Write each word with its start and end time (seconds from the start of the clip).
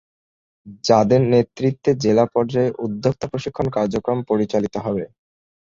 যাদের 0.83 1.21
নেতৃত্বে 1.31 1.91
জেলা 2.03 2.25
পর্যায়ে 2.33 2.75
উদ্যোক্তা 2.85 3.25
প্রশিক্ষণ 3.31 3.67
কার্যক্রম 3.75 4.17
পরিচালিত 4.29 4.75
হবে। 4.85 5.03